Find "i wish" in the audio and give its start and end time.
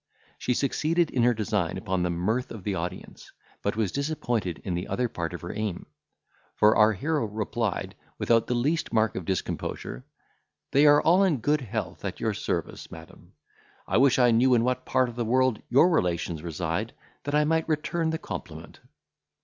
13.87-14.17